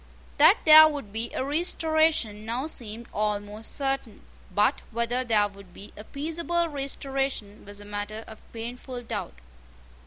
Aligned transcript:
That 0.37 0.57
there 0.65 0.87
would 0.87 1.13
be 1.13 1.29
a 1.33 1.45
restoration 1.45 2.43
now 2.43 2.65
seemed 2.65 3.05
almost 3.13 3.75
certain; 3.75 4.21
but 4.51 4.81
whether 4.89 5.23
there 5.23 5.47
would 5.47 5.75
be 5.75 5.93
a 5.95 6.03
peaceable 6.03 6.67
restoration 6.69 7.65
was 7.65 7.85
matter 7.85 8.23
of 8.25 8.41
painful 8.51 9.03
doubt. 9.03 9.35